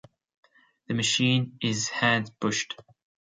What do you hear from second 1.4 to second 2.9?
is hand pushed.